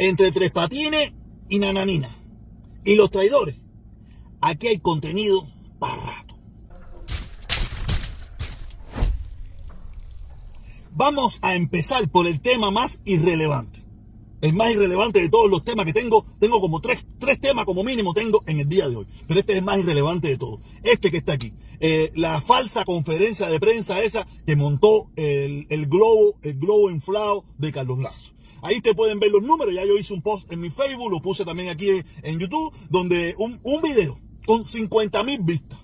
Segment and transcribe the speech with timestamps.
[0.00, 1.12] entre Tres Patines
[1.50, 2.16] y Nananina.
[2.84, 3.56] Y los traidores.
[4.40, 5.46] Aquí hay contenido
[5.78, 6.38] para rato.
[10.92, 13.84] Vamos a empezar por el tema más irrelevante.
[14.40, 16.24] El más irrelevante de todos los temas que tengo.
[16.38, 19.06] Tengo como tres, tres temas como mínimo tengo en el día de hoy.
[19.26, 20.60] Pero este es el más irrelevante de todos.
[20.82, 21.52] Este que está aquí.
[21.80, 27.44] Eh, la falsa conferencia de prensa esa que montó el, el globo, el globo inflado
[27.58, 28.32] de Carlos Lazo.
[28.62, 29.74] Ahí te pueden ver los números.
[29.74, 31.88] Ya yo hice un post en mi Facebook, lo puse también aquí
[32.22, 35.78] en YouTube, donde un, un video con 50 mil vistas,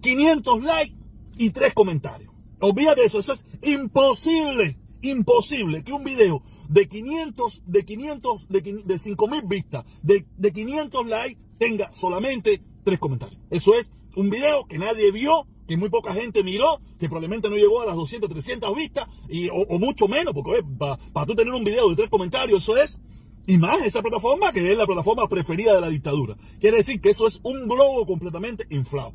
[0.00, 0.96] 500 likes
[1.38, 2.32] y 3 comentarios.
[2.60, 8.60] Olvídate de eso, eso es imposible, imposible que un video de 500, de 500, de,
[8.84, 13.40] de 5 mil vistas, de, de 500 likes, tenga solamente 3 comentarios.
[13.50, 17.56] Eso es un video que nadie vio, que muy poca gente miró, que probablemente no
[17.56, 21.64] llegó a las 200, 300 vistas, y, o, mucho menos, porque para tú tener un
[21.64, 23.00] video de 3 comentarios, eso es
[23.46, 26.36] y más esa plataforma que es la plataforma preferida de la dictadura.
[26.60, 29.14] Quiere decir que eso es un globo completamente inflado.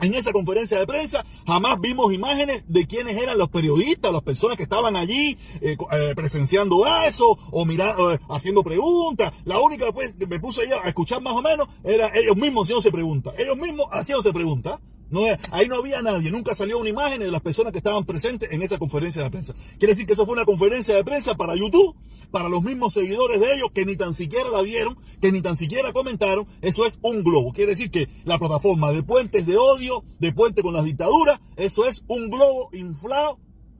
[0.00, 4.56] En esa conferencia de prensa jamás vimos imágenes de quiénes eran los periodistas, las personas
[4.56, 9.32] que estaban allí eh, eh, presenciando eso o mirando, eh, haciendo preguntas.
[9.44, 12.64] La única pues, que me puse ahí a escuchar más o menos era ellos mismos
[12.64, 13.34] haciéndose preguntas.
[13.38, 14.80] Ellos mismos haciéndose preguntas.
[15.08, 15.20] No,
[15.52, 18.62] ahí no había nadie, nunca salió una imagen de las personas que estaban presentes en
[18.62, 19.54] esa conferencia de prensa.
[19.78, 21.94] Quiere decir que eso fue una conferencia de prensa para YouTube,
[22.30, 25.56] para los mismos seguidores de ellos que ni tan siquiera la vieron, que ni tan
[25.56, 26.46] siquiera comentaron.
[26.60, 27.52] Eso es un globo.
[27.52, 31.86] Quiere decir que la plataforma de puentes de odio, de puente con las dictaduras, eso
[31.86, 33.38] es un globo inflado,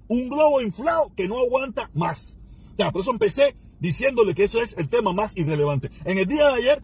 [0.08, 2.38] un globo inflado que no aguanta más.
[2.78, 5.90] Ya, por eso empecé diciéndole que eso es el tema más irrelevante.
[6.04, 6.82] En el día de ayer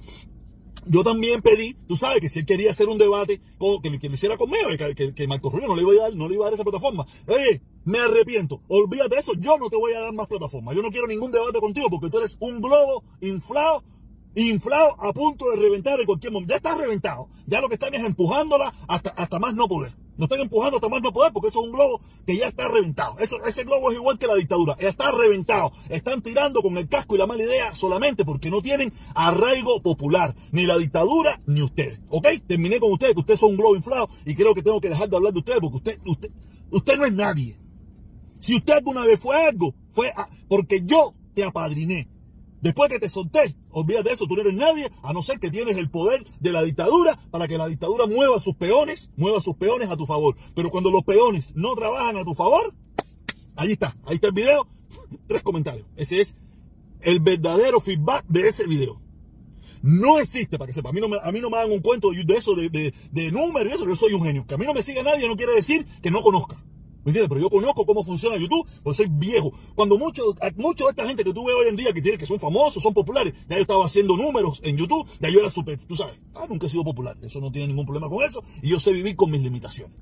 [0.87, 3.41] yo también pedí, tú sabes que si él quería hacer un debate,
[3.83, 4.69] que, lo hiciera conmigo,
[5.15, 7.07] que Marco Rubio no le iba a dar, no le iba a dar esa plataforma.
[7.27, 10.73] Oye, me arrepiento, olvídate de eso, yo no te voy a dar más plataforma.
[10.75, 13.83] Yo no quiero ningún debate contigo porque tú eres un globo inflado,
[14.35, 16.53] inflado a punto de reventar en cualquier momento.
[16.53, 20.02] Ya estás reventado, ya lo que están es empujándola hasta, hasta más no poder.
[20.17, 22.69] No están empujando hasta más no poder porque eso es un globo que ya está
[22.69, 23.19] reventado.
[23.19, 24.77] Eso, ese globo es igual que la dictadura.
[24.81, 25.73] Ya está reventado.
[25.89, 30.35] Están tirando con el casco y la mala idea solamente porque no tienen arraigo popular.
[30.53, 32.01] Ni la dictadura ni ustedes.
[32.11, 32.29] ¿Ok?
[32.47, 35.09] Terminé con ustedes que ustedes son un globo inflado y creo que tengo que dejar
[35.09, 36.31] de hablar de ustedes porque usted, usted,
[36.71, 37.59] usted no es nadie.
[38.39, 40.13] Si usted alguna vez fue algo, fue
[40.49, 42.09] porque yo te apadriné.
[42.61, 45.51] Después que te solté, olvídate de eso, tú no eres nadie, a no ser que
[45.51, 49.57] tienes el poder de la dictadura para que la dictadura mueva sus peones, mueva sus
[49.57, 50.37] peones a tu favor.
[50.55, 52.75] Pero cuando los peones no trabajan a tu favor,
[53.57, 54.67] ahí está, ahí está el video,
[55.27, 55.87] tres comentarios.
[55.97, 56.37] Ese es
[57.01, 59.01] el verdadero feedback de ese video.
[59.83, 62.13] No existe, para que sepa, a mí no me, a mí no me un cuento
[62.13, 64.47] de eso, de, de, de números y eso, yo soy un genio.
[64.47, 66.63] Que a mí no me siga nadie no quiere decir que no conozca.
[67.05, 67.29] ¿Me entiendes?
[67.29, 69.53] Pero yo conozco cómo funciona YouTube, porque soy viejo.
[69.75, 72.27] Cuando muchos mucho de esta gente que tú ves hoy en día, que, tienen, que
[72.27, 75.79] son famosos, son populares, ya yo estaba haciendo números en YouTube, ya yo era súper,
[75.87, 78.69] tú sabes, ah, nunca he sido popular, eso no tiene ningún problema con eso, y
[78.69, 79.97] yo sé vivir con mis limitaciones.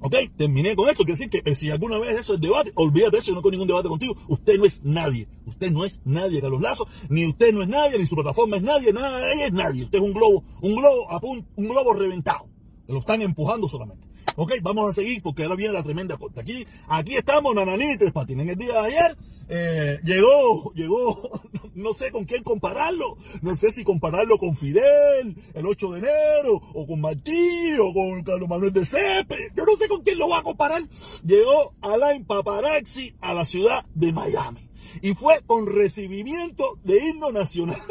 [0.00, 1.02] Ok, terminé con esto.
[1.02, 3.40] Quiere decir que eh, si alguna vez eso es debate, olvídate de eso, yo no
[3.40, 4.14] tengo ningún debate contigo.
[4.28, 5.26] Usted no es nadie.
[5.44, 6.86] Usted no es nadie, Carlos Lazo.
[7.08, 9.84] Ni usted no es nadie, ni su plataforma es nadie, nada de ella es nadie.
[9.84, 12.46] Usted es un globo, un globo a punto, un globo reventado.
[12.86, 14.07] Lo están empujando solamente.
[14.40, 16.40] Ok, vamos a seguir porque ahora viene la tremenda corte.
[16.40, 18.44] Aquí, aquí estamos, Nananín y Tres Patines.
[18.44, 19.16] En el día de ayer
[19.48, 21.42] eh, llegó, llegó,
[21.74, 23.16] no sé con quién compararlo.
[23.42, 28.22] No sé si compararlo con Fidel, el 8 de enero, o con Martí, o con
[28.22, 29.50] Carlos Manuel de Cepe.
[29.56, 30.82] Yo no sé con quién lo va a comparar.
[31.26, 34.67] Llegó Alain Paparazzi a la ciudad de Miami.
[35.02, 37.82] Y fue con recibimiento de himno nacional.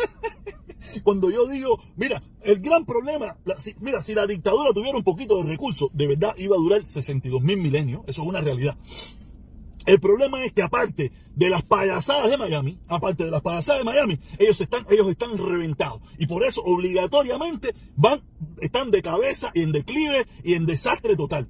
[1.04, 5.04] Cuando yo digo, mira, el gran problema, la, si, mira, si la dictadura tuviera un
[5.04, 8.78] poquito de recursos, de verdad iba a durar 62 mil milenios, eso es una realidad.
[9.88, 13.86] El problema es que aparte de las payasadas de Miami, aparte de las payasadas de
[13.86, 16.02] Miami, ellos están, ellos están reventados.
[16.18, 18.22] Y por eso obligatoriamente van,
[18.60, 21.48] están de cabeza y en declive y en desastre total.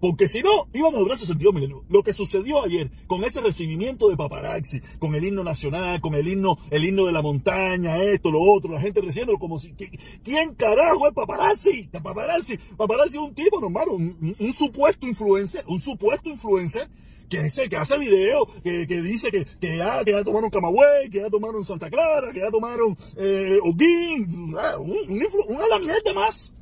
[0.00, 1.80] Porque si no, íbamos a durar 62 milenios.
[1.88, 6.28] Lo que sucedió ayer con ese recibimiento de paparazzi, con el himno nacional, con el
[6.28, 9.74] himno, el himno de la montaña, esto, lo otro, la gente recibiendo como si.
[10.22, 11.88] ¿Quién carajo es paparazzi?
[11.88, 16.88] Paparazzi, paparazzi es un tipo normal, un, supuesto influencer, un supuesto influencer
[17.28, 21.10] que, sé, que hace videos, que, que, dice que, que, ya, que ya tomaron Camagüey,
[21.10, 26.12] que ya tomaron Santa Clara, que ya tomaron eh, Oguín, un, un, un habla mierda
[26.14, 26.52] más.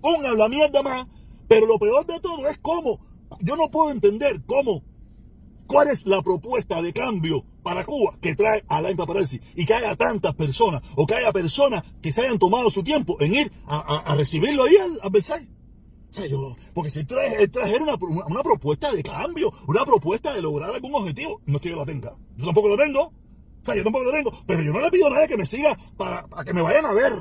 [0.00, 1.06] Un habla mierda más.
[1.48, 3.00] Pero lo peor de todo es cómo,
[3.40, 4.84] yo no puedo entender cómo,
[5.66, 9.96] cuál es la propuesta de cambio para Cuba que trae Alain Paparazzi y que haya
[9.96, 13.78] tantas personas o que haya personas que se hayan tomado su tiempo en ir a,
[13.78, 15.58] a, a recibirlo ahí al, a Versailles.
[16.10, 20.32] O sea, yo, porque si trae, trajera una, una, una, propuesta de cambio, una propuesta
[20.32, 22.16] de lograr algún objetivo, no es que yo la tenga.
[22.36, 23.12] Yo tampoco la tengo.
[23.62, 25.76] sea, yo tampoco lo tengo, pero yo no le pido a nadie que me siga
[25.98, 27.12] para, que me vayan a ver.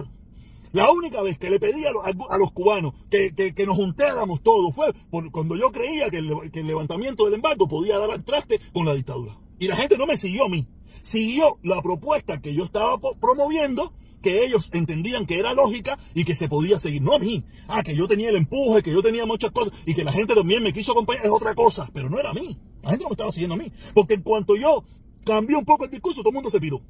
[0.74, 1.92] La única vez que le pedí a,
[2.38, 4.94] los, cubanos que, nos juntáramos todos fue
[5.31, 8.86] cuando yo creía que el, que el levantamiento del embargo podía dar al traste con
[8.86, 9.38] la dictadura.
[9.60, 10.68] Y la gente no me siguió a mí,
[11.02, 16.36] siguió la propuesta que yo estaba promoviendo que ellos entendían que era lógica y que
[16.36, 17.02] se podía seguir.
[17.02, 17.44] No a mí.
[17.68, 20.36] Ah, que yo tenía el empuje, que yo tenía muchas cosas y que la gente
[20.36, 22.58] también me quiso acompañar es otra cosa, pero no era a mí.
[22.84, 23.72] La gente no me estaba siguiendo a mí.
[23.94, 24.84] Porque en cuanto yo
[25.24, 26.81] cambié un poco el discurso, todo el mundo se piró.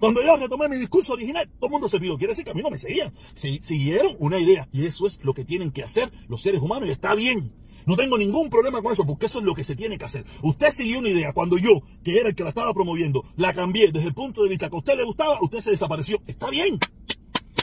[0.00, 2.16] Cuando yo retomé mi discurso original, todo el mundo se piró.
[2.16, 3.12] Quiere decir que a mí no me seguían.
[3.34, 4.66] siguieron una idea.
[4.72, 7.52] Y eso es lo que tienen que hacer los seres humanos y está bien.
[7.86, 10.24] No tengo ningún problema con eso, porque eso es lo que se tiene que hacer.
[10.42, 13.90] Usted siguió una idea cuando yo, que era el que la estaba promoviendo, la cambié
[13.92, 16.18] desde el punto de vista que a usted le gustaba, usted se desapareció.
[16.26, 16.78] Está bien.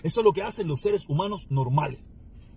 [0.04, 2.00] Eso es lo que hacen los seres humanos normales.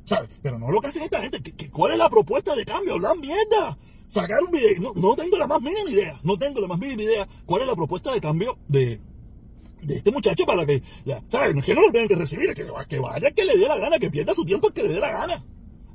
[0.05, 0.29] ¿Sabe?
[0.43, 1.71] Pero no lo que hacen esta gente.
[1.71, 2.95] ¿Cuál es la propuesta de cambio?
[2.95, 3.79] Hablan mierda.
[4.09, 4.93] Sacar un video.
[4.95, 6.21] No, tengo la más mínima idea.
[6.23, 9.01] No tengo la más mínima idea cuál es la propuesta de cambio de,
[9.83, 10.83] de este muchacho para que,
[11.29, 11.65] ¿sabes?
[11.65, 14.11] Que no lo tengan que recibir, que, que vaya que le dé la gana, que
[14.11, 15.45] pierda su tiempo que le dé la gana.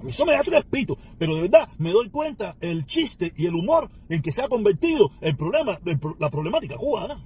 [0.08, 3.90] Eso me da respito, pero de verdad me doy cuenta el chiste y el humor
[4.10, 5.80] en que se ha convertido el problema,
[6.20, 7.26] la problemática cubana.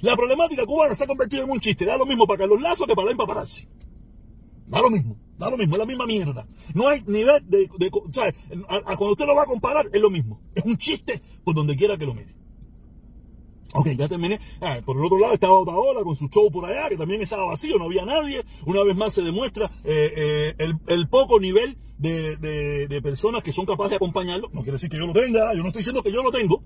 [0.00, 1.84] La problemática cubana se ha convertido en un chiste.
[1.84, 3.66] Da lo mismo para Carlos Lazo que para la paparazzi.
[4.66, 6.46] Da lo mismo, da lo mismo, es la misma mierda.
[6.74, 7.68] No hay nivel de,
[8.10, 8.34] ¿sabes?
[8.68, 10.40] cuando usted lo va a comparar es lo mismo.
[10.54, 12.37] Es un chiste por donde quiera que lo mire.
[13.74, 14.40] Ok, ya terminé.
[14.60, 17.44] Ah, por el otro lado estaba Otaola con su show por allá, que también estaba
[17.44, 18.44] vacío, no había nadie.
[18.64, 23.90] Una vez más se demuestra eh, eh, el, poco nivel de, personas que son capaces
[23.90, 24.48] de acompañarlo.
[24.52, 26.62] No quiere decir que yo lo tenga, yo no estoy diciendo que yo lo tengo,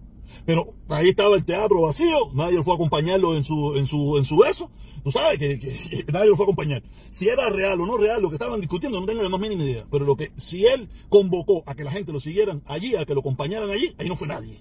[0.46, 4.24] pero ahí estaba el teatro vacío, nadie fue a acompañarlo en su, en su, en
[4.24, 4.70] su beso.
[5.02, 6.84] Tú sabes que, nadie lo fue a acompañar.
[7.10, 9.64] Si era real o no real lo que estaban discutiendo, no tengo la más mínima
[9.64, 9.86] idea.
[9.90, 13.14] Pero lo que, si él convocó a que la gente lo siguieran allí, a que
[13.14, 14.60] lo acompañaran allí, ahí no fue nadie.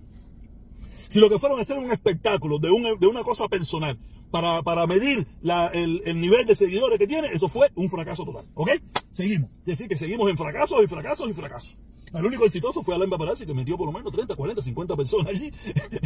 [1.11, 3.99] Si lo que fueron a hacer un espectáculo de, de una cosa personal
[4.31, 5.27] para, para medir
[5.73, 8.45] el, nivel de seguidores que tiene, eso fue un fracaso total.
[8.53, 8.69] ¿Ok?
[9.11, 9.49] Seguimos.
[9.59, 11.75] Es decir, que seguimos en fracasos y fracasos y fracasos.
[12.13, 15.27] El único exitoso fue Alain Paparazzi, que metió por lo menos 30, 40, 50 personas
[15.27, 15.51] allí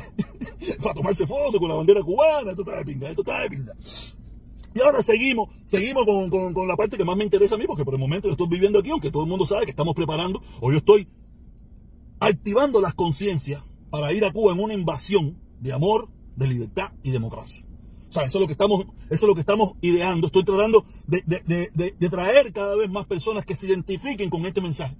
[0.81, 2.49] para tomarse fotos con la bandera cubana.
[2.49, 3.73] Esto está de pinga, esto está de pinga.
[4.73, 7.85] Y ahora seguimos, seguimos con, con, la parte que más me interesa a mí, porque
[7.85, 10.41] por el momento yo estoy viviendo aquí, aunque todo el mundo sabe que estamos preparando,
[10.61, 11.07] o yo estoy
[12.19, 13.61] activando las conciencias
[13.95, 17.65] para ir a Cuba en una invasión de amor, de libertad y democracia.
[18.09, 20.27] O sea, eso es lo que estamos, eso es lo que estamos ideando.
[20.27, 24.97] Estoy tratando de, traer cada vez más personas que se identifiquen con este mensaje.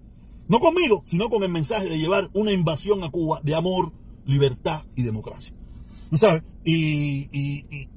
[0.48, 3.92] No conmigo, sino con el mensaje de llevar una invasión a Cuba de amor,
[4.24, 5.54] libertad y democracia.
[6.14, 6.44] ¿Sabes?
[6.64, 7.30] y,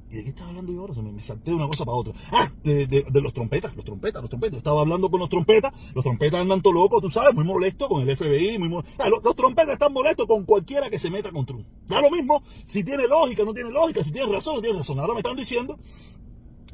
[0.09, 0.93] ¿Y de qué estaba hablando yo ahora?
[1.01, 2.13] Me, salté de una cosa para otra.
[2.31, 4.57] Ah, de, los trompetas, los trompetas, los trompetas.
[4.57, 5.71] Estaba hablando con los trompetas.
[5.93, 8.57] Los trompetas andan todo locos, tú sabes, muy molestos con el FBI.
[8.57, 11.67] Muy ah, los, trompetas están molestos con cualquiera que se meta con Trump.
[11.87, 14.99] Da lo mismo si tiene lógica, no tiene lógica, si tiene razón, no tiene razón.
[14.99, 15.77] Ahora me están diciendo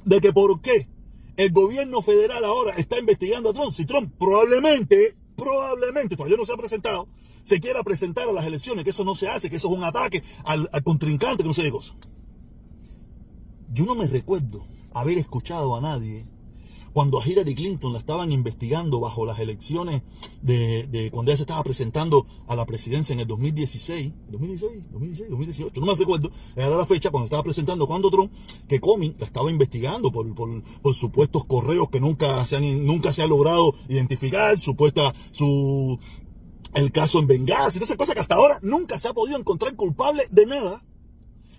[0.06, 0.88] de que por qué
[1.36, 3.74] el gobierno federal ahora está investigando a Trump.
[3.74, 7.08] Si Trump probablemente, probablemente, todavía no se ha presentado,
[7.44, 9.84] se quiera presentar a las elecciones, que eso no se hace, que eso es un
[9.84, 11.94] ataque al, contrincante, que no sé qué cosa.
[13.72, 16.26] Yo no me recuerdo haber escuchado a nadie
[16.96, 20.02] cuando a Hillary Clinton la estaban investigando bajo las elecciones
[20.42, 25.82] de, cuando ella se estaba presentando a la presidencia en el 2016, 2016, 2016, 2018,
[25.82, 28.32] no me recuerdo, era la fecha cuando estaba presentando cuando Trump,
[28.70, 33.24] que Comey la estaba investigando por, por, supuestos correos que nunca se han, nunca se
[33.24, 36.00] ha logrado identificar, supuesta, su,
[36.74, 40.30] el caso en Benghazi, esas cosas que hasta ahora nunca se ha podido encontrar culpable
[40.32, 40.82] de nada.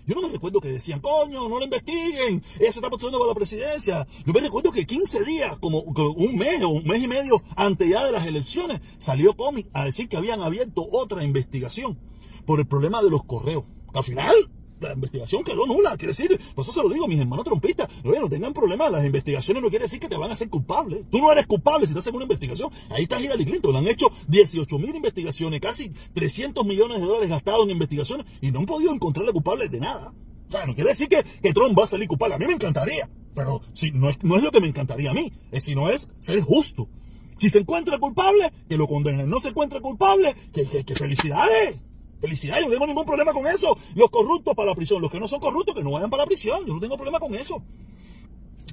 [0.07, 3.31] Yo no me recuerdo que decían, coño, no lo investiguen, ella se está postulando para
[3.31, 4.07] la presidencia.
[4.25, 7.89] Yo me recuerdo que 15 días, como un mes o un mes y medio antes
[7.89, 11.99] ya de las elecciones, salió Comic a decir que habían abierto otra investigación
[12.45, 13.65] por el problema de los correos.
[13.93, 14.33] Al final,
[14.79, 17.87] la investigación quedó nula, quiere decir, por eso se lo digo a mis hermanos trompistas,
[18.03, 21.05] no tengan problemas, las investigaciones no quiere decir que te van a hacer culpable.
[21.09, 22.69] Tú no eres culpable si estás en una investigación.
[22.89, 27.65] Ahí está Hillary Clinton, han hecho 18 mil investigaciones, casi 300 millones de dólares gastados
[27.65, 30.13] en investigaciones y no han podido encontrarle culpable de nada.
[30.47, 32.35] O sea, no quiere decir que, que Trump va a salir culpable.
[32.35, 35.13] A mí me encantaría, pero si, no, es, no es lo que me encantaría a
[35.13, 36.87] mí, es si no es ser justo.
[37.35, 39.29] Si se encuentra culpable, que lo condenen.
[39.29, 41.77] No se encuentra culpable, que, que felicidades.
[42.19, 43.77] Felicidades, yo no tengo ningún problema con eso.
[43.95, 46.27] Los corruptos para la prisión, los que no son corruptos, que no vayan para la
[46.27, 46.65] prisión.
[46.65, 47.61] Yo no tengo problema con eso.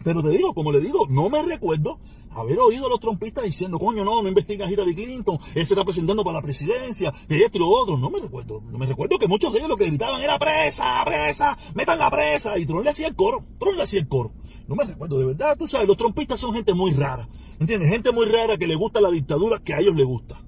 [0.02, 1.98] Pero te digo, como le digo, no me recuerdo
[2.30, 5.74] haber oído a los trompistas diciendo, coño, no, no investiga a Hillary Clinton, él se
[5.74, 7.96] está presentando para la presidencia, que esto y lo otro.
[7.96, 8.60] No me recuerdo.
[8.70, 12.10] No me recuerdo que muchos de ellos lo que gritaban era presa, presa, metan la
[12.10, 12.58] presa.
[12.58, 13.44] Y Trump le hacía el coro.
[13.58, 14.32] Trump le hacía el coro.
[14.66, 15.56] No me recuerdo, de verdad.
[15.58, 17.28] Tú sabes, los trompistas son gente muy rara.
[17.60, 17.90] ¿Entiendes?
[17.90, 20.42] Gente muy rara que le gusta la dictadura que a ellos les gusta.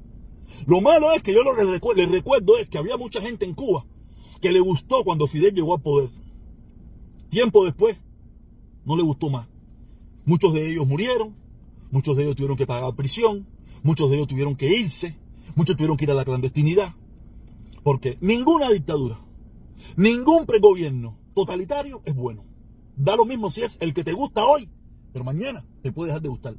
[0.66, 3.84] Lo malo es que yo les recuerdo es que había mucha gente en Cuba
[4.40, 6.10] que le gustó cuando Fidel llegó al poder.
[7.28, 7.96] Tiempo después,
[8.84, 9.48] no le gustó más.
[10.24, 11.34] Muchos de ellos murieron,
[11.90, 13.46] muchos de ellos tuvieron que pagar prisión,
[13.82, 15.16] muchos de ellos tuvieron que irse,
[15.54, 16.94] muchos tuvieron que ir a la clandestinidad.
[17.82, 19.20] Porque ninguna dictadura,
[19.96, 22.44] ningún pregobierno totalitario es bueno.
[22.96, 24.68] Da lo mismo si es el que te gusta hoy,
[25.12, 26.56] pero mañana te puede dejar de gustar.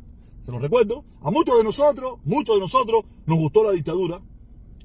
[0.48, 4.22] Se lo recuerdo, a muchos de nosotros, muchos de nosotros nos gustó la dictadura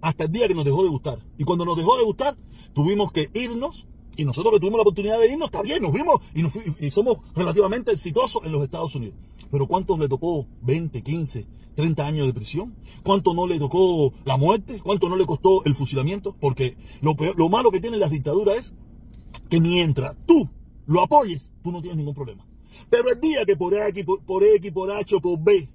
[0.00, 1.20] hasta el día que nos dejó de gustar.
[1.38, 2.36] Y cuando nos dejó de gustar,
[2.74, 6.20] tuvimos que irnos y nosotros que tuvimos la oportunidad de irnos, está bien, nos vimos
[6.80, 9.14] y, somos relativamente exitosos en los Estados Unidos.
[9.52, 12.74] Pero ¿cuántos le tocó 20, 15, 30 años de prisión?
[13.04, 14.80] ¿Cuánto no le tocó la muerte?
[14.82, 16.34] ¿Cuánto no le costó el fusilamiento?
[16.40, 18.74] Porque lo, lo malo que tienen las dictaduras es
[19.48, 20.50] que mientras tú
[20.86, 22.44] lo apoyes, tú no tienes ningún problema.
[22.90, 25.68] Pero el día que por X, por, por X, por H por B,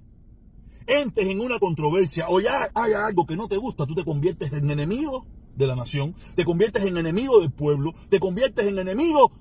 [0.86, 4.52] entres en una controversia o ya haya algo que no te gusta, tú te conviertes
[4.52, 9.32] en enemigo de la nación, te conviertes en enemigo del pueblo, te conviertes en enemigo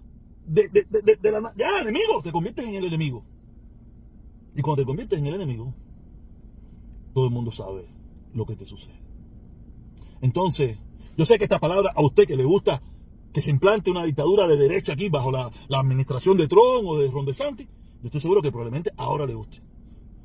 [0.46, 3.24] de, de, la Ya, enemigo, te conviertes en el enemigo.
[4.56, 5.74] Y cuando te conviertes en el enemigo,
[7.14, 7.88] todo el mundo sabe
[8.34, 9.00] lo que te sucede.
[10.22, 10.78] Entonces,
[11.16, 12.82] yo sé que esta palabra a usted que le gusta
[13.34, 17.10] que se implante una dictadura de derecha aquí bajo la, administración de Trump o de
[17.10, 17.67] Ron DeSantis,
[18.01, 19.62] yo estoy seguro que probablemente ahora le guste.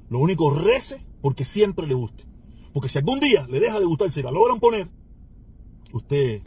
[0.08, 2.24] Lo único, rece porque siempre le guste.
[2.72, 4.88] Porque si algún día le deja de gustar, si la logran poner,
[5.92, 6.42] usted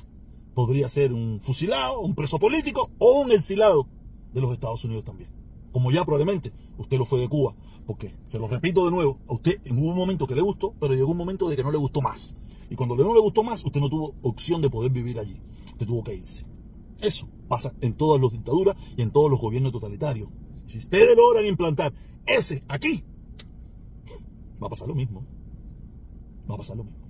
[0.54, 3.88] podría ser un fusilado, un preso político o un exilado
[4.34, 5.30] de los Estados Unidos también.
[5.72, 7.56] Como ya probablemente usted lo fue de Cuba.
[7.86, 10.96] Porque, se lo repito de nuevo, a usted en un momento que le gustó, pero
[10.96, 12.36] llegó un momento de que no le gustó más.
[12.70, 15.40] Y cuando no le gustó más, usted no tuvo opción de poder vivir allí.
[15.76, 16.46] Usted tuvo que irse.
[17.02, 20.30] Eso pasa en todas las dictaduras y en todos los gobiernos totalitarios.
[20.68, 21.94] Si ustedes logran implantar
[22.26, 23.04] ese aquí,
[24.62, 25.26] va a pasar lo mismo.
[26.50, 27.06] Va a pasar lo mismo.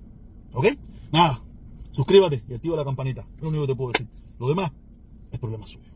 [0.54, 0.66] ¿Ok?
[1.12, 1.44] Nada.
[1.92, 3.28] Suscríbete y activa la campanita.
[3.40, 4.08] Lo único que te puedo decir.
[4.40, 4.72] Lo demás
[5.32, 5.95] es problema suyo.